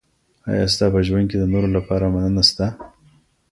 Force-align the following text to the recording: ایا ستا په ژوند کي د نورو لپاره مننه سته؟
ایا 0.49 0.65
ستا 0.73 0.85
په 0.93 0.99
ژوند 1.07 1.25
کي 1.29 1.37
د 1.39 1.43
نورو 1.53 1.69
لپاره 1.77 2.05
مننه 2.13 2.43
سته؟ 2.49 2.65